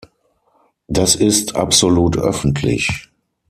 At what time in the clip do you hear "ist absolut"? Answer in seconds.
1.15-2.17